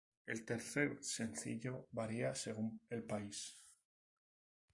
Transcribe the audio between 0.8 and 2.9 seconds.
sencillo varía según